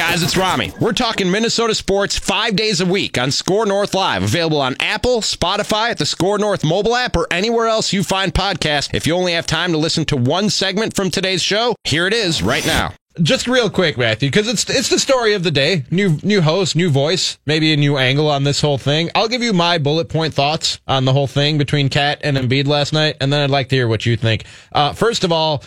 [0.00, 0.72] guys, it's Ramie.
[0.80, 5.20] We're talking Minnesota sports five days a week on SKOR North Live, available on Apple,
[5.20, 8.94] Spotify, at the SKOR North mobile app, or anywhere else you find podcasts.
[8.94, 12.14] If you only have time to listen to one segment from today's show, here it
[12.14, 12.94] is right now.
[13.20, 15.84] Just real quick, Matthew, because it's it's the story of the day.
[15.90, 19.10] New new host, new voice, maybe a new angle on this whole thing.
[19.14, 22.66] I'll give you my bullet point thoughts on the whole thing between KAT and Embiid
[22.66, 24.44] last night, and then I'd like to hear what you think.
[24.72, 25.62] Uh, first of all,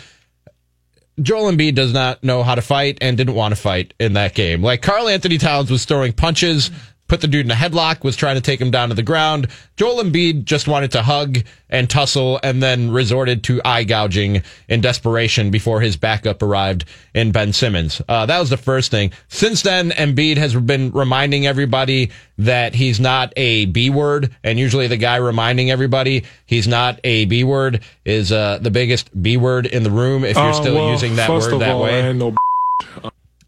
[1.20, 4.34] Joel Embiid does not know how to fight and didn't want to fight in that
[4.34, 4.62] game.
[4.62, 6.70] Like Karl Anthony Towns was throwing punches,
[7.06, 9.48] put the dude in a headlock, was trying to take him down to the ground.
[9.76, 14.80] Joel Embiid just wanted to hug and tussle and then resorted to eye gouging in
[14.80, 18.00] desperation before his backup arrived in Ben Simmons.
[18.08, 19.12] Uh, that was the first thing.
[19.28, 24.34] Since then, Embiid has been reminding everybody that he's not a B word.
[24.42, 29.10] And usually the guy reminding everybody he's not a B word is uh, the biggest
[29.22, 31.82] B word in the room if you're Uh, still well, using that word that all,
[31.82, 32.12] way.
[32.12, 32.34] No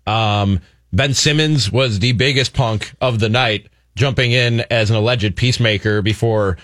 [0.07, 0.60] Um,
[0.96, 6.02] ben Simmons was the biggest punk of the night, jumping in as an alleged peacemaker
[6.02, 6.57] before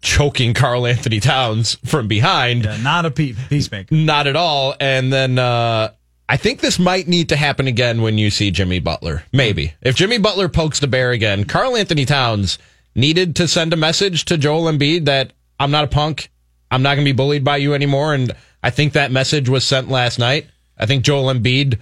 [0.00, 2.64] choking Karl Anthony Towns from behind.
[2.64, 3.94] Yeah, not a pe- peacemaker.
[3.94, 4.74] Not at all.
[4.80, 5.92] And then uh,
[6.28, 9.24] I think this might need to happen again when you see Jimmy Butler.
[9.32, 9.74] Maybe.
[9.80, 12.58] If Jimmy Butler pokes the bear again, Karl Anthony Towns
[12.94, 16.30] needed to send a message to Joel Embiid that I'm not a punk.
[16.70, 18.14] I'm not going to be bullied by you anymore.
[18.14, 20.48] And I think that message was sent last night.
[20.78, 21.78] I think Joel Embiid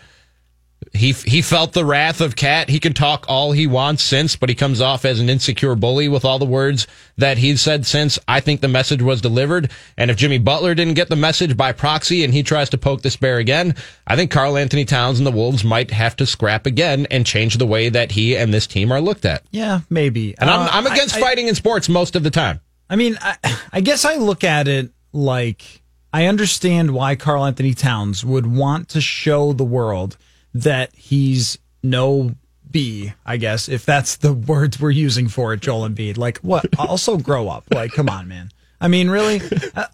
[0.92, 2.68] he he felt the wrath of KAT.
[2.68, 6.08] He can talk all he wants since, but he comes off as an insecure bully
[6.08, 8.18] with all the words that he's said since.
[8.26, 11.70] I think the message was delivered, and if Jimmy Butler didn't get the message by
[11.72, 15.26] proxy and he tries to poke this bear again, I think Karl Anthony Towns and
[15.26, 18.66] the Wolves might have to scrap again and change the way that he and this
[18.66, 19.44] team are looked at.
[19.52, 20.34] Yeah, maybe.
[20.38, 22.60] And I'm Uh, I'm against I- I- fighting in sports most of the time.
[22.88, 23.36] I mean, I,
[23.72, 25.82] I guess I look at it like
[26.12, 30.16] I understand why Karl Anthony Towns would want to show the world
[30.54, 32.34] that he's no
[32.70, 36.16] B, I guess, if that's the words we're using for it, Joel Embiid.
[36.16, 36.66] Like, what?
[36.78, 37.64] Also grow up.
[37.72, 38.50] Like, come on, man.
[38.80, 39.42] I mean, really?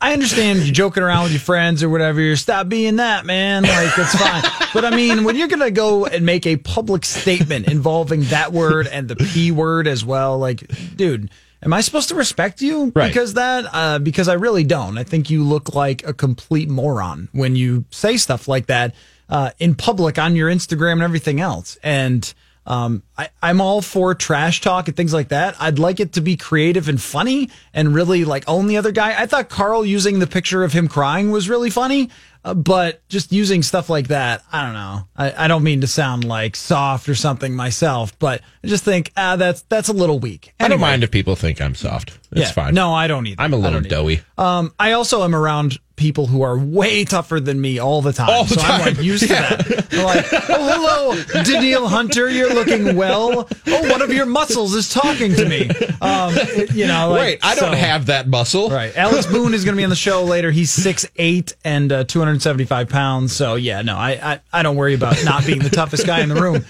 [0.01, 2.21] I- understand you're joking around with your friends or whatever.
[2.21, 3.63] You're stop being that, man.
[3.65, 4.43] Like, that's fine.
[4.75, 8.53] But I mean, when you're going to go and make a public statement involving that
[8.53, 11.31] word and the P word as well, like, dude,
[11.63, 13.09] am I supposed to respect you Right.
[13.09, 13.65] because that?
[13.73, 14.99] Uh, because I really don't.
[14.99, 18.95] I think you look like a complete moron when you say stuff like that
[19.29, 21.79] uh, in public on your Instagram and everything else.
[21.83, 22.33] And
[22.67, 25.55] um, I, I'm all for trash talk and things like that.
[25.61, 29.21] I'd like it to be creative and funny and really like own the other guy.
[29.21, 32.11] I thought Karl using the picture of him crying was really funny.
[32.45, 35.09] Uh, but just using stuff like that, I don't know.
[35.17, 39.11] I, I don't mean to sound like soft or something myself, but I just think
[39.17, 40.55] ah, that's that's a little weak.
[40.61, 42.17] I don't mind if people think I'm soft.
[42.37, 42.53] It's Yeah.
[42.53, 42.75] fine.
[42.75, 43.41] No, I don't either.
[43.43, 44.21] I'm a little doughy.
[44.39, 48.29] Um, I also am around people who are way tougher than me all the time.
[48.29, 48.95] All the so I'm time.
[48.97, 49.89] like used to that.
[49.95, 53.49] I'm like, oh hello, Danielle Hunter, you're looking well.
[53.67, 55.71] Oh, one of your muscles is talking to me.
[56.03, 58.69] Um, it- you know, like, Wait, I don't have that muscle.
[58.69, 58.95] Right.
[58.95, 60.51] Alex Boone is going to be on the show later.
[60.51, 63.35] He's six eight and uh, 275 pounds.
[63.35, 66.29] So, yeah, no, I, I, I don't worry about not being the toughest guy in
[66.29, 66.63] the room.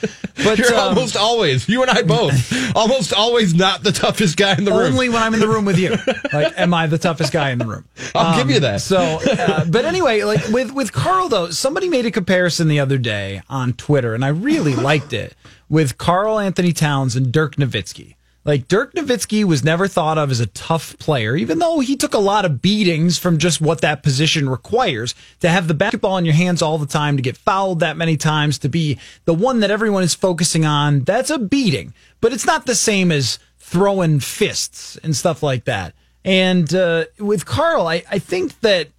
[0.45, 4.55] But You're um, almost always, you and I both, almost always not the toughest guy
[4.57, 4.93] in the room.
[4.93, 5.97] only when I'm in the room with you.
[6.33, 7.85] Like, am I the toughest guy in the room?
[8.15, 8.81] I'll give you that.
[8.81, 12.99] So, uh, but anyway, like with with Karl though, somebody made a comparison the other
[12.99, 15.35] day on Twitter, and I really liked it
[15.69, 18.16] with Karl Anthony Towns and Dirk Nowitzki.
[18.47, 22.15] Like Dirk Nowitzki was never thought of as a tough player, even though he took
[22.15, 26.25] a lot of beatings from just what that position requires to have the basketball in
[26.25, 29.59] your hands all the time, to get fouled that many times, to be the one
[29.61, 31.01] that everyone is focusing on.
[31.01, 35.93] That's a beating, but it's not the same as throwing fists and stuff like that.
[36.25, 38.91] And uh, with Karl, I, I think that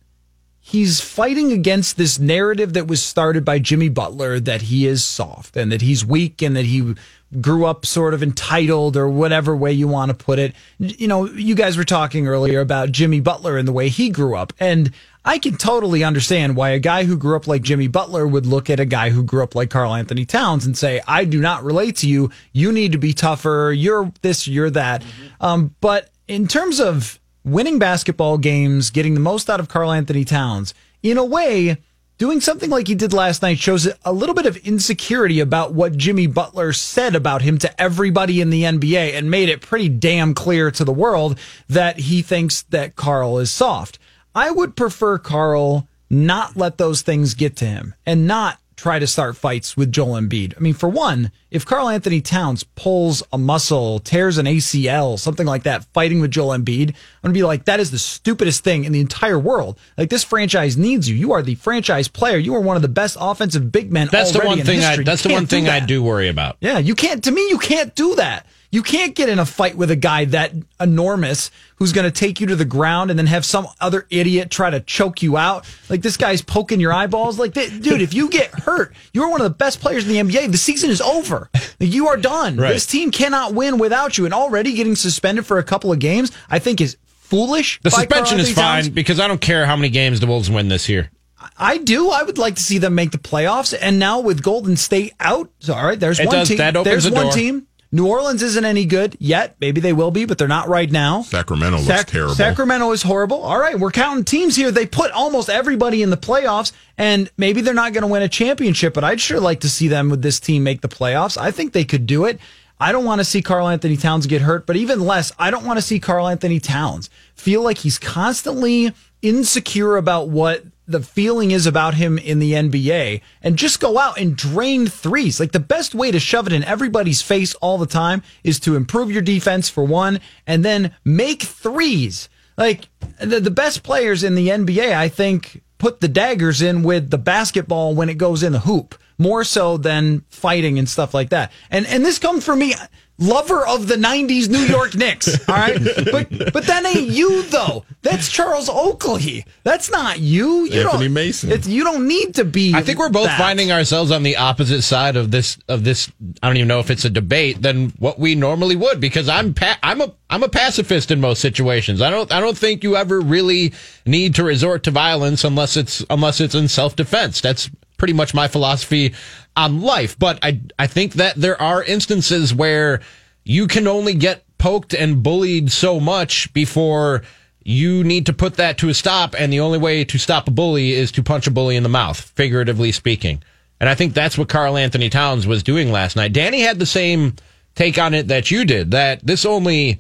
[0.68, 5.56] he's fighting against this narrative that was started by Jimmy Butler that he is soft
[5.56, 6.94] and that he's weak and that he
[7.42, 10.56] grew up sort of entitled or whatever way you want to put it.
[10.80, 14.36] You know, you guys were talking earlier about Jimmy Butler and the way he grew
[14.36, 14.54] up.
[14.60, 14.92] And
[15.26, 18.70] I can totally understand why a guy who grew up like Jimmy Butler would look
[18.70, 21.66] at a guy who grew up like Karl Anthony Towns and say, I do not
[21.66, 22.32] relate to you.
[22.54, 23.74] You need to be tougher.
[23.76, 25.04] You're this, you're that.
[25.42, 30.24] Um, but in terms of winning basketball games, getting the most out of Karl Anthony
[30.24, 30.74] Towns,
[31.04, 31.78] in a way,
[32.18, 35.98] doing something like he did last night shows a little bit of insecurity about what
[35.98, 40.34] Jimmy Butler said about him to everybody in the NBA and made it pretty damn
[40.34, 41.38] clear to the world
[41.68, 44.00] that he thinks that Karl is soft.
[44.34, 49.08] I would prefer Karl not let those things get to him and not try to
[49.08, 50.54] start fights with Joel Embiid.
[50.56, 55.48] I mean, for one, if Karl Anthony Towns pulls a muscle, tears an ACL, something
[55.48, 58.64] like that, fighting with Joel Embiid, I'm going to be like, that is the stupidest
[58.64, 59.80] thing in the entire world.
[59.98, 61.16] Like, this franchise needs you.
[61.16, 62.38] You are the franchise player.
[62.38, 65.24] You are one of the best offensive big men That's the one thing I, that's
[65.24, 66.58] the one thing I do worry about.
[66.62, 68.46] Yeah, you can't, to me, you can't do that.
[68.70, 72.42] You can't get in a fight with a guy that enormous who's going to take
[72.42, 75.66] you to the ground and then have some other idiot try to choke you out.
[75.90, 77.40] Like this guy's poking your eyeballs.
[77.40, 80.52] Like, dude, if you get hurt, you're one of the best players in the NBA.
[80.52, 81.50] The season is over.
[81.80, 82.58] You are done.
[82.58, 82.74] Right.
[82.74, 84.26] This team cannot win without you.
[84.26, 87.80] And already getting suspended for a couple of games, I think is foolish.
[87.84, 88.90] The suspension is fine Towns.
[88.90, 91.10] because I don't care how many games the Wolves win this year.
[91.58, 92.10] I do.
[92.10, 93.78] I would like to see them make the playoffs.
[93.80, 96.58] And now with Golden State out, all right, there's It one does- team.
[96.58, 97.32] that opens there's the one door.
[97.34, 97.68] team.
[97.92, 99.56] New Orleans isn't any good yet.
[99.62, 101.22] Maybe they will be, but they're not right now.
[101.22, 102.36] Sacramento looks terrible.
[102.36, 103.42] Sacramento is horrible.
[103.42, 104.72] All right, we're counting teams here.
[104.72, 108.30] They put almost everybody in the playoffs, and maybe they're not going to win a
[108.30, 111.38] championship, but I'd sure like to see them with this team make the playoffs.
[111.38, 112.40] I think they could do it.
[112.80, 115.66] I don't want to see Karl Anthony Towns get hurt, but even less, I don't
[115.66, 121.52] want to see Karl Anthony Towns feel like he's constantly insecure about what the feeling
[121.52, 125.40] is about him in the NBA and just go out and drain threes.
[125.40, 128.76] Like the best way to shove it in everybody's face all the time is to
[128.76, 132.30] improve your defense for one and then make threes.
[132.58, 132.88] Like
[133.20, 137.18] the, the best players in the NBA, I think, put the daggers in with the
[137.18, 141.52] basketball when it goes in the hoop more so than fighting and stuff like that.
[141.72, 142.76] And and this comes from me,
[143.18, 145.28] lover of the '90s New York Knicks.
[145.50, 145.80] All right,
[146.12, 147.84] but but that ain't you though.
[148.02, 149.46] That's Charles Oakley.
[149.64, 150.66] That's not you.
[150.66, 151.52] You Anthony don't, Mason.
[151.52, 152.74] It's, you don't need to be.
[152.74, 153.40] I think we're both that.
[153.40, 156.12] finding ourselves on the opposite side of this of this.
[156.42, 159.54] I don't even know if it's a debate than what we normally would because I'm
[159.54, 162.02] pa- I'm a I'm a pacifist in most situations.
[162.02, 163.74] I don't I don't think you ever really
[164.06, 167.42] need to resort to violence unless it's unless it's in self defense.
[167.42, 169.14] That's pretty much my philosophy
[169.56, 170.18] on life.
[170.18, 173.02] But I I think that there are instances where
[173.44, 177.24] you can only get poked and bullied so much before
[177.64, 179.36] you need to put that to a stop.
[179.38, 181.90] And the only way to stop a bully is to punch a bully in the
[181.90, 183.44] mouth, figuratively speaking.
[183.80, 186.34] And I think that's what Karl Anthony Towns was doing last night.
[186.34, 187.36] Danny had the same
[187.76, 190.00] take on it that you did, that this only,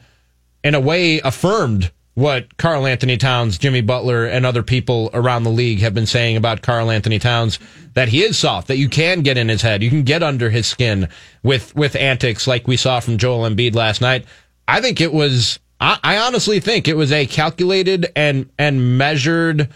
[0.63, 5.51] in a way, affirmed what Karl Anthony Towns, Jimmy Butler, and other people around the
[5.51, 7.59] league have been saying about Karl Anthony Towns
[7.93, 10.49] that he is soft, that you can get in his head, you can get under
[10.49, 11.09] his skin
[11.43, 14.25] with with antics like we saw from Joel Embiid last night.
[14.67, 15.59] I think it was.
[15.79, 19.69] I, I honestly think it was a calculated and and measured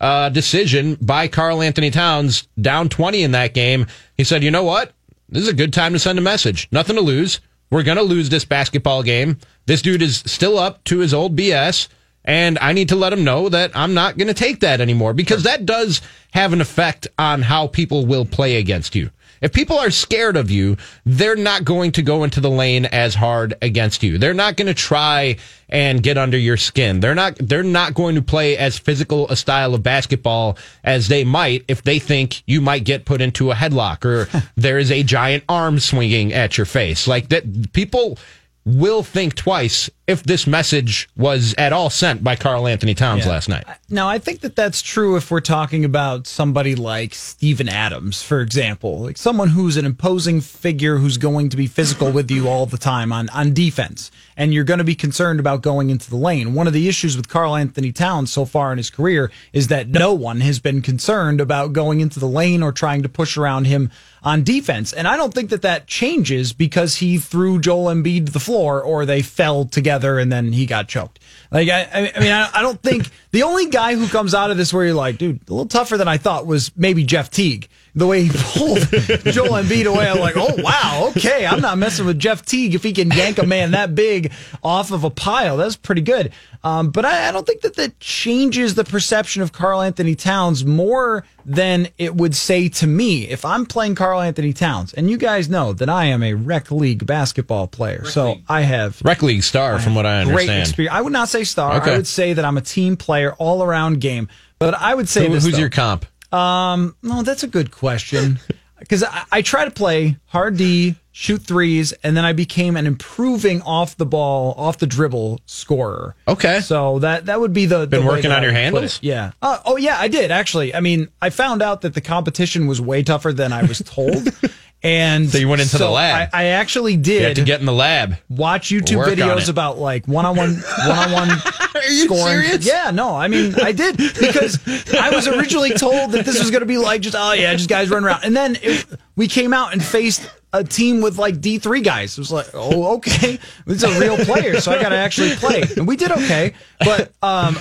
[0.00, 3.86] uh, decision by Karl Anthony Towns down twenty in that game.
[4.16, 4.92] He said, "You know what?
[5.28, 6.66] This is a good time to send a message.
[6.72, 7.40] Nothing to lose.
[7.74, 9.36] We're going to lose this basketball game.
[9.66, 11.88] This dude is still up to his old BS.
[12.24, 15.12] And I need to let him know that I'm not going to take that anymore
[15.12, 16.00] because that does
[16.34, 19.10] have an effect on how people will play against you.
[19.40, 23.14] If people are scared of you, they're not going to go into the lane as
[23.14, 24.18] hard against you.
[24.18, 25.36] They're not going to try
[25.68, 27.00] and get under your skin.
[27.00, 31.24] They're not they're not going to play as physical a style of basketball as they
[31.24, 35.02] might if they think you might get put into a headlock or there is a
[35.02, 37.06] giant arm swinging at your face.
[37.06, 38.18] Like that people
[38.64, 43.30] will think twice if this message was at all sent by Karl Anthony Towns Yeah.
[43.32, 43.64] last night.
[43.88, 48.40] Now, I think that that's true if we're talking about somebody like Steven Adams, for
[48.42, 52.66] example, like someone who's an imposing figure who's going to be physical with you all
[52.66, 56.16] the time on, on defense, and you're going to be concerned about going into the
[56.16, 56.52] lane.
[56.52, 59.88] One of the issues with Karl Anthony Towns so far in his career is that
[59.88, 63.66] no one has been concerned about going into the lane or trying to push around
[63.66, 63.90] him
[64.22, 64.92] on defense.
[64.92, 68.82] And I don't think that that changes because he threw Joel Embiid to the floor
[68.82, 71.18] or they fell together and then he got choked.
[71.54, 74.50] Like, I, I I mean, I, I don't think the only guy who comes out
[74.50, 77.30] of this where you're like, dude, a little tougher than I thought was maybe Jeff
[77.30, 77.68] Teague.
[77.94, 81.46] The way he pulled Joel Embiid away, I'm like, oh, wow, okay.
[81.46, 84.32] I'm not messing with Jeff Teague if he can yank a man that big
[84.64, 85.56] off of a pile.
[85.56, 86.32] That's pretty good.
[86.64, 90.64] Um, but I, I don't think that that changes the perception of Karl Anthony Towns
[90.64, 94.94] more than it would say to me if I'm playing Karl Anthony Towns.
[94.94, 98.06] And you guys know that I am a rec league basketball player.
[98.06, 100.60] so I have Rec League star, from what I great understand.
[100.62, 100.94] experience.
[100.94, 101.76] I would not say star.
[101.80, 101.92] Okay.
[101.92, 104.28] I would say that I'm a team player, all around game.
[104.58, 105.44] But I would say Who- this.
[105.44, 105.60] who's though.
[105.60, 106.06] your comp?
[106.32, 108.38] Um, no, that's a good question.
[108.76, 112.86] Because I, I try to play hard D, shoot threes, and then I became an
[112.86, 116.14] improving off the ball, off the dribble scorer.
[116.28, 116.60] Okay.
[116.60, 117.86] So that that would be the.
[117.86, 118.98] Been the working on your handles?
[119.00, 119.30] Yeah.
[119.40, 120.74] Uh, oh yeah, I did actually.
[120.74, 124.28] I mean, I found out that the competition was way tougher than I was told.
[124.84, 126.28] And So you went into the lab.
[126.32, 128.16] I, I actually You had did to get in the lab.
[128.28, 130.54] watch YouTube Work videos about like one on one,
[130.86, 131.28] one on one
[131.88, 132.42] you scoring.
[132.42, 132.66] serious?
[132.66, 134.60] Yeah, no, I mean, I did because
[134.94, 137.68] I was originally told that this was going to be like just, oh yeah, just
[137.70, 138.24] guys running around.
[138.24, 138.84] And then it,
[139.16, 142.18] we came out and faced a team with like D3 guys.
[142.18, 143.38] It was like, oh, okay.
[143.66, 145.62] This is a real player, so I got to actually play.
[145.76, 146.52] And we did okay.
[146.78, 147.56] But um,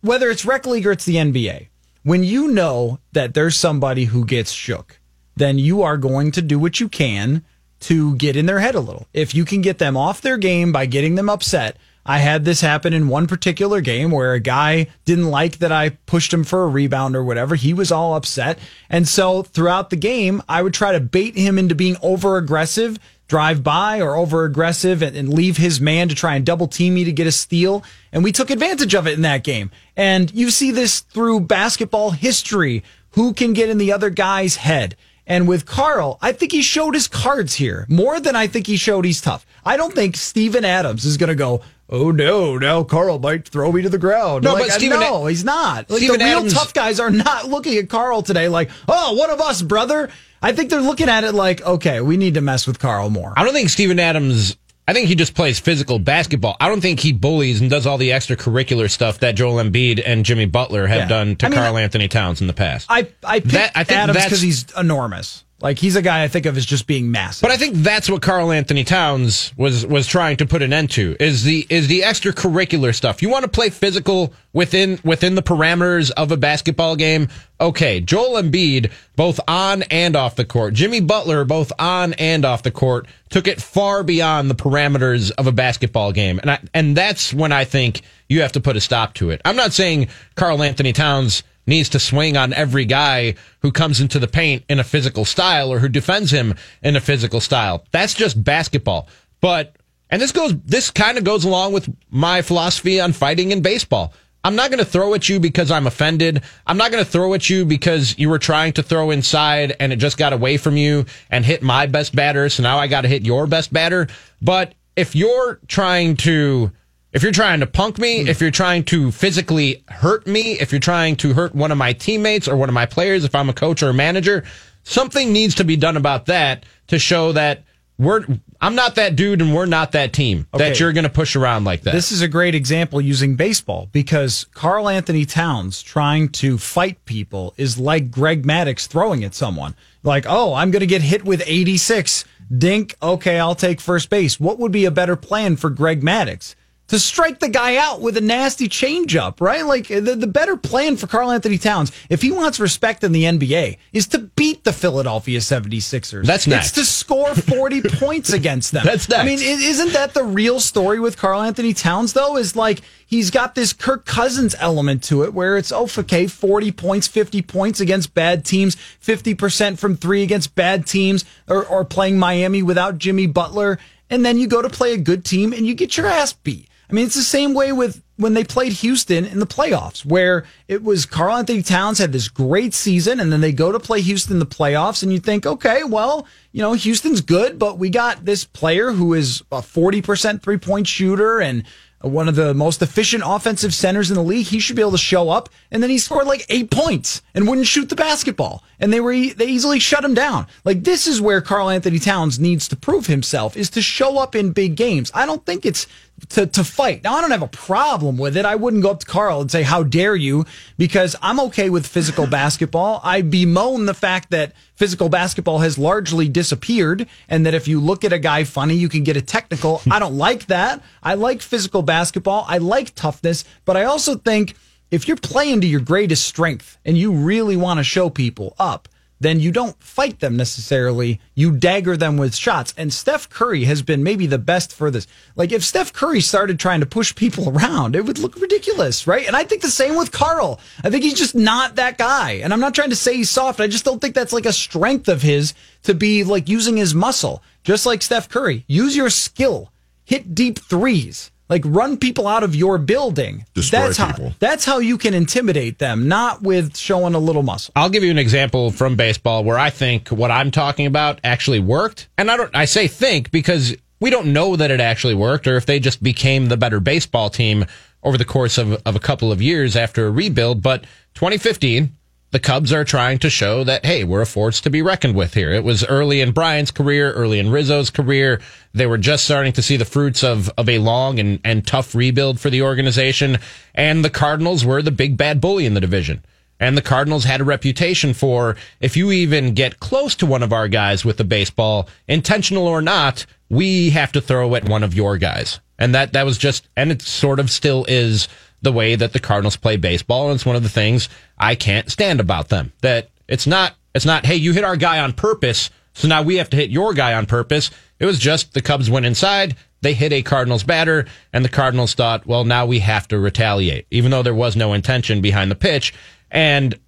[0.00, 1.68] whether it's rec league or it's the NBA,
[2.02, 4.98] when you know that there's somebody who gets shook,
[5.36, 7.44] then you are going to do what you can
[7.80, 9.06] to get in their head a little.
[9.12, 12.60] If you can get them off their game by getting them upset, I had this
[12.60, 16.64] happen in one particular game where a guy didn't like that I pushed him for
[16.64, 17.54] a rebound or whatever.
[17.54, 18.58] He was all upset.
[18.90, 22.98] And so throughout the game, I would try to bait him into being over aggressive,
[23.28, 26.94] drive by or over aggressive and, and, leave his man to try and double team
[26.94, 27.84] me to get a steal.
[28.12, 29.70] And we took advantage of it in that game.
[29.96, 32.82] And you see this through basketball history.
[33.12, 34.96] Who can get in the other guy's head?
[35.26, 38.76] And with Karl, I think he showed his cards here more than I think he
[38.76, 39.46] showed he's tough.
[39.64, 43.70] I don't think Steven Adams is going to go, oh no, now Karl might throw
[43.70, 44.44] me to the ground.
[44.44, 45.88] No, like, but uh, Steven, no, he's not.
[45.88, 49.14] Like Steven the real Adams, tough guys are not looking at Karl today like, oh,
[49.14, 50.10] one of us, brother.
[50.44, 53.32] I think they're looking at it like, okay, we need to mess with Karl more.
[53.36, 54.56] I don't think Steven Adams.
[54.88, 56.56] I think he just plays physical basketball.
[56.60, 60.24] I don't think he bullies and does all the extracurricular stuff that Joel Embiid and
[60.24, 61.08] Jimmy Butler have Yeah.
[61.08, 62.86] done to I mean, Karl Anthony Towns in the past.
[62.90, 65.44] I I picked That- I think Adams that's- because he's enormous.
[65.62, 67.42] Like he's a guy I think of as just being massive.
[67.42, 70.90] But I think that's what Karl Anthony Towns was was trying to put an end
[70.92, 73.22] to is the is the extracurricular stuff.
[73.22, 77.28] You want to play physical within within the parameters of a basketball game.
[77.60, 82.64] Okay, Joel Embiid both on and off the court, Jimmy Butler both on and off
[82.64, 86.40] the court took it far beyond the parameters of a basketball game.
[86.40, 89.40] And I, and that's when I think you have to put a stop to it.
[89.44, 94.18] I'm not saying Karl Anthony Towns needs to swing on every guy who comes into
[94.18, 97.84] the paint in a physical style or who defends him in a physical style.
[97.92, 99.08] That's just basketball.
[99.40, 99.76] But
[100.10, 104.12] and this goes this kind of goes along with my philosophy on fighting in baseball.
[104.44, 106.42] I'm not going to throw at you because I'm offended.
[106.66, 109.92] I'm not going to throw at you because you were trying to throw inside and
[109.92, 112.48] it just got away from you and hit my best batter.
[112.48, 114.08] So now I got to hit your best batter.
[114.40, 116.72] But if you're trying to
[117.12, 118.28] if you're trying to punk me, hmm.
[118.28, 121.92] if you're trying to physically hurt me, if you're trying to hurt one of my
[121.92, 124.44] teammates or one of my players, if I'm a coach or a manager,
[124.82, 127.64] something needs to be done about that to show that
[127.98, 128.24] we're
[128.60, 130.68] I'm not that dude and we're not that team Okay.
[130.68, 131.92] that you're going to push around like that.
[131.92, 137.54] This is a great example using baseball because Karl Anthony Towns trying to fight people
[137.56, 139.74] is like Greg Maddux throwing at someone.
[140.04, 142.24] Like, oh, I'm going to get hit with 86.
[142.56, 142.94] Dink.
[143.02, 144.38] Okay, I'll take first base.
[144.38, 146.54] What would be a better plan for Greg Maddux?
[146.92, 149.64] To strike the guy out with a nasty changeup, right?
[149.64, 153.24] Like the, the better plan for Karl Anthony Towns, if he wants respect in the
[153.24, 156.26] NBA, is to beat the Philadelphia 76ers.
[156.26, 156.66] That's next.
[156.66, 158.84] It's to score 40 points against them.
[158.84, 159.22] That's next.
[159.22, 162.36] I mean, isn't that the real story with Karl Anthony Towns, though?
[162.36, 166.72] Is like he's got this Kirk Cousins element to it where it's, oh, okay, 40
[166.72, 172.18] points, 50 points against bad teams, 50% from three against bad teams, or, or playing
[172.18, 173.78] Miami without Jimmy Butler.
[174.10, 176.68] And then you go to play a good team and you get your ass beat.
[176.92, 180.44] I mean, it's the same way with when they played Houston in the playoffs, where
[180.68, 184.02] it was Karl Anthony Towns had this great season, and then they go to play
[184.02, 187.88] Houston in the playoffs, and you think, okay, well, you know, Houston's good, but we
[187.88, 191.64] got this player who is a 40% three point shooter and
[192.02, 194.46] one of the most efficient offensive centers in the league.
[194.46, 195.48] He should be able to show up.
[195.70, 198.64] And then he scored like eight points and wouldn't shoot the basketball.
[198.80, 200.46] And they were, they easily shut him down.
[200.64, 204.34] Like this is where Karl Anthony Towns needs to prove himself is to show up
[204.34, 205.10] in big games.
[205.14, 205.86] I don't think it's
[206.30, 207.02] to, to fight.
[207.04, 208.44] Now I don't have a problem with it.
[208.44, 210.46] I wouldn't go up to Karl and say, how dare you?
[210.78, 213.00] Because I'm okay with physical basketball.
[213.04, 218.04] I bemoan the fact that physical basketball has largely disappeared and that if you look
[218.04, 219.82] at a guy funny, you can get a technical.
[219.90, 220.82] I don't like that.
[221.02, 222.44] I like physical basketball.
[222.48, 224.54] I like toughness, but I also think
[224.90, 228.88] if you're playing to your greatest strength and you really want to show people up,
[229.22, 231.20] then you don't fight them necessarily.
[231.34, 232.74] You dagger them with shots.
[232.76, 235.06] And Steph Curry has been maybe the best for this.
[235.34, 239.26] Like if Steph Curry started trying to push people around, it would look ridiculous, right?
[239.26, 240.60] And I think the same with Karl.
[240.84, 242.32] I think he's just not that guy.
[242.32, 243.60] And I'm not trying to say he's soft.
[243.60, 246.94] I just don't think that's like a strength of his to be like using his
[246.94, 248.64] muscle, just like Steph Curry.
[248.68, 249.72] Use your skill,
[250.04, 251.31] hit deep threes.
[251.52, 253.44] Like run people out of your building.
[253.52, 257.72] Destroy that's how that's how you can intimidate them, not with showing a little muscle.
[257.76, 261.60] I'll give you an example from baseball where I think what I'm talking about actually
[261.60, 262.08] worked.
[262.16, 265.58] And I don't I say think because we don't know that it actually worked or
[265.58, 267.66] if they just became the better baseball team
[268.02, 270.62] over the course of, of a couple of years after a rebuild.
[270.62, 270.84] But
[271.16, 271.94] 2015,
[272.32, 275.34] the Cubs are trying to show that, hey, we're a force to be reckoned with
[275.34, 275.52] here.
[275.52, 278.40] It was early in Bryant's career, early in Rizzo's career.
[278.72, 281.94] They were just starting to see the fruits of, of a long and, and tough
[281.94, 283.36] rebuild for the organization.
[283.74, 286.24] And the Cardinals were the big bad bully in the division.
[286.58, 290.54] And the Cardinals had a reputation for if you even get close to one of
[290.54, 294.94] our guys with the baseball, intentional or not, we have to throw at one of
[294.94, 295.60] your guys.
[295.78, 298.26] And that, that was just, and it sort of still is
[298.62, 300.30] the way that the Cardinals play baseball.
[300.30, 302.72] And it's one of the things I can't stand about them.
[302.80, 305.70] That it's not, it's not, hey, you hit our guy on purpose.
[305.94, 307.70] So now we have to hit your guy on purpose.
[307.98, 309.56] It was just the Cubs went inside.
[309.82, 313.86] They hit a Cardinals batter and the Cardinals thought, well, now we have to retaliate,
[313.90, 315.92] even though there was no intention behind the pitch.
[316.30, 316.78] And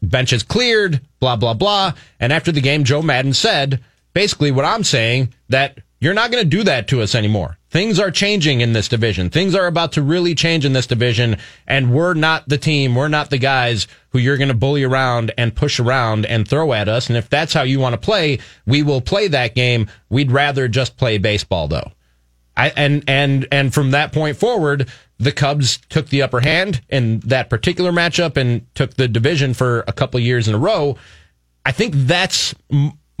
[0.00, 1.92] benches cleared, blah, blah, blah.
[2.20, 3.82] And after the game, Joe Maddon said
[4.14, 7.58] basically what I'm saying that you're not going to do that to us anymore.
[7.72, 9.30] Things are changing in this division.
[9.30, 11.38] Things are about to really change in this division.
[11.66, 12.94] And we're not the team.
[12.94, 16.74] We're not the guys who you're going to bully around and push around and throw
[16.74, 17.08] at us.
[17.08, 19.88] And if that's how you want to play, we will play that game.
[20.10, 21.92] We'd rather just play baseball though.
[22.54, 27.20] I, and, and, and from that point forward, the Cubs took the upper hand in
[27.20, 30.98] that particular matchup and took the division for a couple years in a row.
[31.64, 32.54] I think that's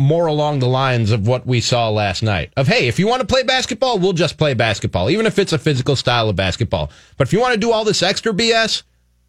[0.02, 2.52] more along the lines of what we saw last night.
[2.56, 5.52] Of hey if you want to play basketball we'll just play basketball even if it's
[5.52, 6.90] a physical style of basketball.
[7.16, 8.82] But if you want to do all this extra bs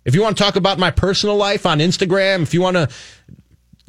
[0.06, 2.90] if you want to talk about my personal life on instagram if you want to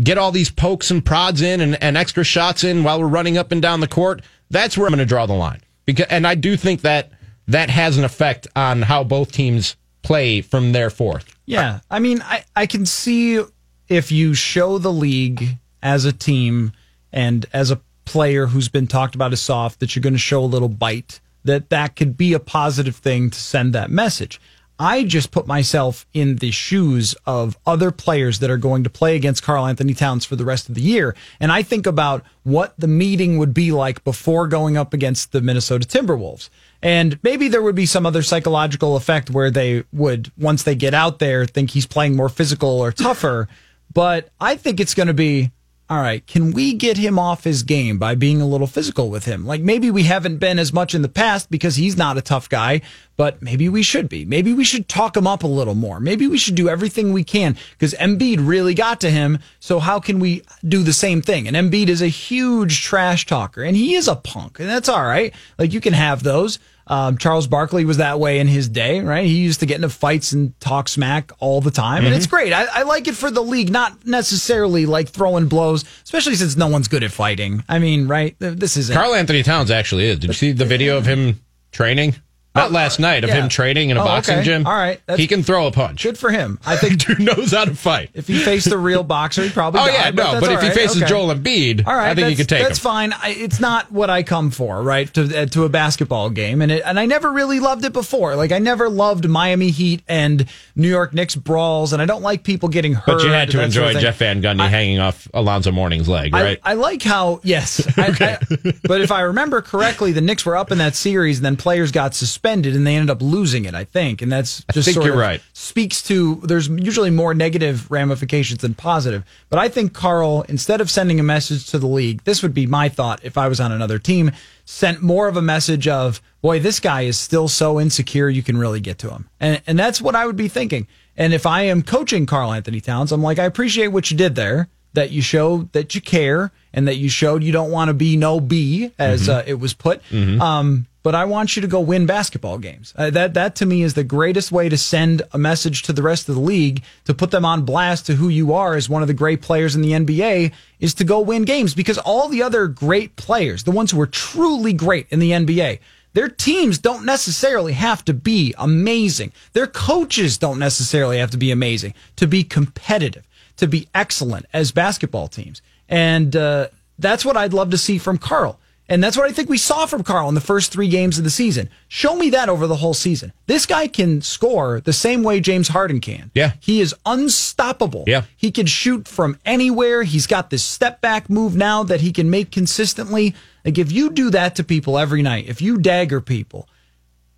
[0.02, 3.38] get all these pokes and prods in and, and extra shots in while we're running
[3.38, 5.60] up and down the court that's where i'm going to draw the line.
[5.86, 7.10] Because and i do think that
[7.48, 12.22] that has an effect on how both teams play from their fourth yeah i mean
[12.22, 13.42] i, I can see
[13.88, 16.72] if you show the league as a team
[17.12, 20.42] and as a player who's been talked about as soft that you're going to show
[20.42, 24.40] a little bite that that could be a positive thing to send that message.
[24.78, 29.14] I just put myself in the shoes of other players that are going to play
[29.14, 32.74] against karl anthony towns for the rest of the year and i think about what
[32.76, 36.48] the meeting would be like before going up against the minnesota timberwolves.
[36.82, 40.92] And maybe there would be some other psychological effect where they would once they get
[40.92, 43.48] out there think he's playing more physical or tougher
[43.92, 45.52] but i think it's going to be
[45.90, 49.26] all right, can we get him off his game by being a little physical with
[49.26, 49.44] him?
[49.44, 52.48] Like maybe we haven't been as much in the past because he's not a tough
[52.48, 52.80] guy,
[53.18, 54.24] but maybe we should be.
[54.24, 56.00] Maybe we should talk him up a little more.
[56.00, 59.38] Maybe we should do everything we can because Embiid really got to him.
[59.60, 61.46] So how can we do the same thing?
[61.46, 65.04] And Embiid is a huge trash talker and he is a punk and that's all
[65.04, 65.34] right.
[65.58, 66.58] Like you can have those.
[66.86, 69.24] Um, Charles Barkley was that way in his day, right?
[69.24, 72.06] He used to get into fights and talk smack all the time, mm-hmm.
[72.06, 72.52] and it's great.
[72.52, 76.66] I, I, like it for the league, not necessarily like throwing blows, especially since no
[76.66, 77.64] one's good at fighting.
[77.68, 78.36] I mean, right?
[78.38, 80.18] This is Karl Anthony Towns actually is.
[80.18, 81.40] Did you see the video of him
[81.72, 82.16] training?
[82.54, 83.42] Not oh, last night of yeah.
[83.42, 84.44] him training in a oh, boxing okay.
[84.44, 84.64] gym.
[84.64, 86.04] All right, That's he can throw a punch.
[86.04, 86.60] Good for him.
[86.66, 88.10] I think dude knows how to fight.
[88.14, 89.80] If he faced the real boxer, he probably.
[89.80, 90.72] oh died, yeah, no, but, but if right.
[90.72, 91.08] he faces okay.
[91.08, 92.82] Joel Embiid, all right, I think he could take that's him.
[92.82, 93.12] fine.
[93.12, 95.12] I, it's not what I come for, right?
[95.14, 98.36] To uh, to a basketball game, and it, and I never really loved it before.
[98.36, 102.44] Like I never loved Miami Heat and New York Knicks brawls, and I don't like
[102.44, 103.06] people getting hurt.
[103.06, 106.08] But you had to enjoy sort of Jeff Van Gundy I, hanging off Alonzo Mourning's
[106.08, 106.60] leg, right?
[106.62, 108.38] I, I like how yes, okay.
[108.84, 111.90] but if I remember correctly, the Knicks were up in that series, and then players
[111.90, 113.74] got suspended, and they ended up losing it.
[113.74, 115.40] I think think, and that's just sort of right.
[115.52, 119.24] speaks to there's usually more negative ramifications than positive.
[119.48, 122.66] But I think Karl, instead of sending a message to the league, this would be
[122.66, 124.32] my thought if I was on another team,
[124.64, 128.56] sent more of a message of, boy, this guy is still so insecure, you can
[128.56, 130.86] really get to him, and and that's what I would be thinking.
[131.16, 134.34] And if I am coaching Karl Anthony Towns, I'm like, I appreciate what you did
[134.34, 137.94] there, that you showed that you care, and that you showed you don't want to
[137.94, 139.38] be no B, as mm-hmm.
[139.38, 140.02] uh, it was put.
[140.10, 140.40] Mm-hmm.
[140.40, 142.94] Um, but I want you to go win basketball games.
[142.96, 146.02] Uh, that that to me is the greatest way to send a message to the
[146.02, 149.02] rest of the league to put them on blast to who you are as one
[149.02, 152.42] of the great players in the NBA is to go win games because all the
[152.42, 155.78] other great players, the ones who are truly great in the NBA,
[156.14, 159.32] their teams don't necessarily have to be amazing.
[159.52, 164.72] Their coaches don't necessarily have to be amazing to be competitive, to be excellent as
[164.72, 165.62] basketball teams.
[165.88, 168.58] And uh, that's what I'd love to see from Karl.
[168.86, 171.24] And that's what I think we saw from Karl in the first three games of
[171.24, 171.70] the season.
[171.88, 173.32] Show me that over the whole season.
[173.46, 176.30] This guy can score the same way James Harden can.
[176.34, 176.52] Yeah.
[176.60, 178.04] He is unstoppable.
[178.06, 178.24] Yeah.
[178.36, 180.02] He can shoot from anywhere.
[180.02, 183.34] He's got this step back move now that he can make consistently.
[183.64, 186.68] Like if you do that to people every night, if you dagger people,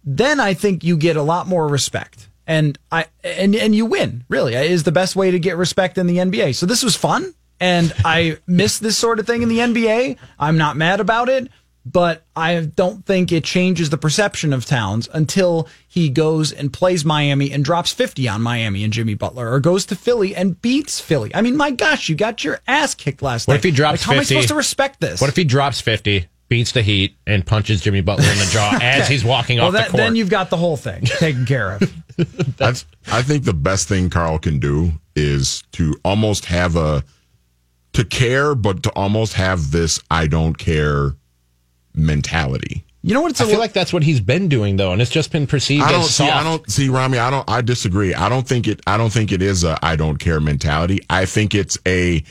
[0.04, 2.28] then I think you get a lot more respect.
[2.46, 4.54] And I and and you win, really.
[4.54, 6.54] Is the best way to get respect in the NBA.
[6.54, 10.16] So this was fun and I miss this sort of thing in the NBA.
[10.38, 11.48] I'm not mad about it,
[11.84, 17.04] but I don't think it changes the perception of Towns until he goes and plays
[17.04, 21.00] Miami and drops 50 on Miami and Jimmy Butler, or goes to Philly and beats
[21.00, 21.34] Philly.
[21.34, 23.58] I mean, my gosh, you got your ass kicked last What night.
[23.58, 25.20] What if he drops Like, how am I supposed to respect this?
[25.20, 28.78] What if he drops 50, beats the Heat, and punches Jimmy Butler in the jaw
[28.82, 29.98] as he's walking well, off that, the court?
[29.98, 31.82] then you've got the whole thing taken care of.
[32.60, 32.74] I,
[33.10, 37.02] I think the best thing Karl can do is to almost have a
[37.92, 41.14] to care, but to almost have this I don't care
[41.94, 42.84] mentality.
[43.02, 43.30] You know what?
[43.30, 45.30] It's I a feel li- like that's what he's been doing though, and it's just
[45.30, 46.26] been perceived I don't as see.
[46.26, 46.32] soft.
[46.32, 47.18] I don't see, Ramie.
[47.18, 47.48] I don't.
[47.48, 48.14] I disagree.
[48.14, 48.80] I don't think it.
[48.86, 51.00] I don't think it is a I don't care mentality.
[51.08, 52.24] I think it's a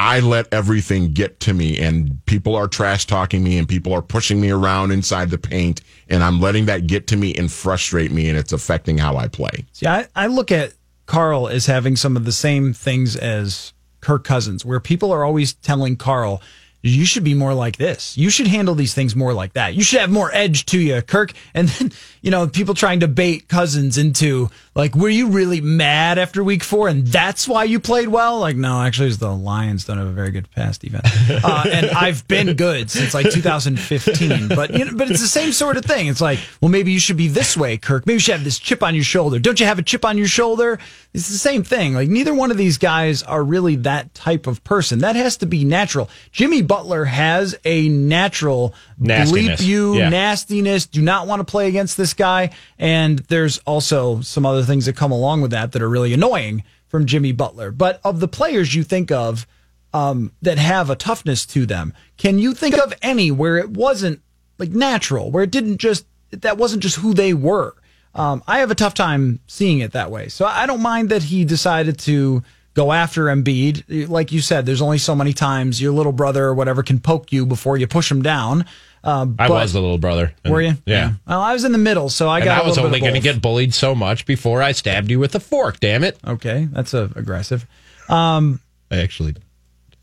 [0.00, 4.00] I let everything get to me, and people are trash talking me, and people are
[4.00, 8.10] pushing me around inside the paint, and I'm letting that get to me and frustrate
[8.10, 9.66] me, and it's affecting how I play.
[9.72, 10.72] See, I, I look at
[11.04, 15.52] Karl as having some of the same things as Kirk Cousins, where people are always
[15.52, 16.40] telling Karl,
[16.82, 18.16] you should be more like this.
[18.16, 19.74] You should handle these things more like that.
[19.74, 21.32] You should have more edge to you, Kirk.
[21.52, 26.16] And then, you know, people trying to bait Cousins into like, were you really mad
[26.16, 28.38] after week four and that's why you played well?
[28.38, 31.08] Like, no, actually, it's the Lions don't have a very good pass defense.
[31.42, 34.48] Uh, and I've been good since like 2015.
[34.48, 36.08] But, you know, but it's the same sort of thing.
[36.08, 38.06] It's like, well, maybe you should be this way, Kirk.
[38.06, 39.38] Maybe you should have this chip on your shoulder.
[39.38, 40.78] Don't you have a chip on your shoulder?
[41.14, 41.94] It's the same thing.
[41.94, 45.00] Like, neither one of these guys are really that type of person.
[45.00, 46.10] That has to be natural.
[46.30, 49.60] Jimmy Butler has a natural Nastiness.
[49.60, 50.08] bleep you Yeah.
[50.08, 50.86] nastiness.
[50.86, 52.50] Do not want to play against this guy.
[52.78, 56.62] And there's also some other things that come along with that that are really annoying
[56.88, 57.70] from Jimmy Butler.
[57.70, 59.46] But of the players you think of
[59.92, 64.20] um, that have a toughness to them, can you think of any where it wasn't
[64.58, 67.74] like natural, where it didn't just that wasn't just who they were?
[68.14, 70.28] Um, I have a tough time seeing it that way.
[70.28, 72.42] So I don't mind that he decided to
[72.74, 74.08] go after Embiid.
[74.08, 77.32] Like you said, there's only so many times your little brother or whatever can poke
[77.32, 78.64] you before you push him down.
[79.02, 80.34] Uh, I was the little brother.
[80.44, 80.74] And- were you?
[80.84, 81.12] Yeah.
[81.26, 82.60] Well, I was in the middle, so I And got.
[82.60, 85.34] I a was only going to get bullied so much before I stabbed you with
[85.34, 85.80] a fork.
[85.80, 86.18] Damn it!
[86.26, 87.66] Okay, that's a aggressive.
[88.10, 88.58] I
[88.90, 89.36] actually.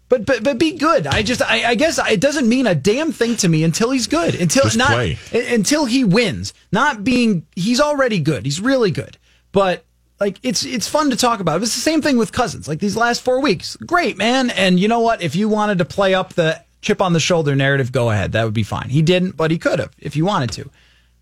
[0.09, 1.05] But but but be good.
[1.05, 4.07] I just I, I guess it doesn't mean a damn thing to me until he's
[4.07, 4.35] good.
[4.35, 5.17] Until Just not play.
[5.33, 6.53] until he wins.
[6.71, 8.45] Not being he's already good.
[8.45, 9.17] He's really good.
[9.51, 9.83] But
[10.19, 11.61] like it's it's fun to talk about.
[11.61, 12.67] It's the same thing with Cousins.
[12.67, 14.49] Like these last four weeks, great man.
[14.51, 15.21] And you know what?
[15.21, 18.31] If you wanted to play up the chip on the shoulder narrative, go ahead.
[18.31, 18.89] That would be fine.
[18.89, 20.69] He didn't, but he could have if you wanted to.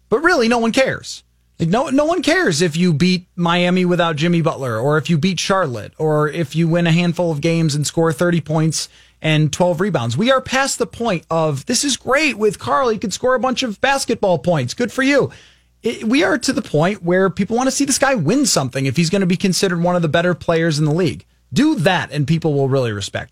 [0.09, 1.23] But really, no one cares.
[1.59, 5.17] Like no, no one cares if you beat Miami without Jimmy Butler, or if you
[5.17, 8.89] beat Charlotte, or if you win a handful of games and score 30 points
[9.21, 10.17] and 12 rebounds.
[10.17, 12.89] We are past the point of this is great with Karl.
[12.89, 14.73] He could score a bunch of basketball points.
[14.73, 15.31] Good for you.
[15.85, 18.87] It, we are to the point where people want to see this guy win something
[18.87, 21.25] if he's going to be considered one of the better players in the league.
[21.53, 23.23] Do that, and people will really respect.